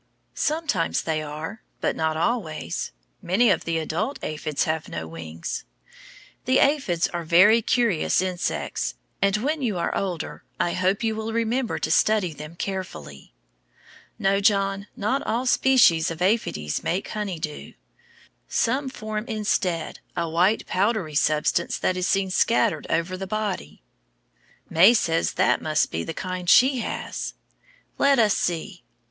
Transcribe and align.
Sometimes 0.33 1.03
they 1.03 1.21
are, 1.21 1.61
but 1.79 1.95
not 1.95 2.17
always. 2.17 2.91
Many 3.21 3.51
of 3.51 3.65
the 3.65 3.77
adult 3.77 4.17
aphids 4.23 4.63
have 4.63 4.89
no 4.89 5.07
wings. 5.07 5.63
The 6.45 6.57
aphids 6.57 7.07
are 7.09 7.23
very 7.23 7.61
curious 7.61 8.19
insects, 8.19 8.95
and 9.21 9.37
when 9.37 9.61
you 9.61 9.77
are 9.77 9.95
older 9.95 10.43
I 10.59 10.73
hope 10.73 11.03
you 11.03 11.15
will 11.15 11.31
remember 11.31 11.77
to 11.77 11.91
study 11.91 12.33
them 12.33 12.55
carefully. 12.55 13.31
No, 14.17 14.39
John, 14.39 14.87
not 14.95 15.21
all 15.21 15.45
species 15.45 16.09
of 16.09 16.19
aphides 16.19 16.81
make 16.83 17.09
honey 17.09 17.37
dew. 17.37 17.75
Some 18.47 18.89
form 18.89 19.25
instead 19.27 19.99
a 20.17 20.27
white, 20.27 20.65
powdery 20.65 21.13
substance 21.13 21.77
that 21.77 21.95
is 21.95 22.07
seen 22.07 22.31
scattered 22.31 22.87
over 22.89 23.15
the 23.15 23.27
body. 23.27 23.83
May 24.67 24.95
says 24.95 25.33
that 25.33 25.61
must 25.61 25.91
be 25.91 26.03
the 26.03 26.15
kind 26.15 26.49
she 26.49 26.79
has. 26.79 27.35
Let 27.99 28.17
us 28.17 28.35
see. 28.35 28.81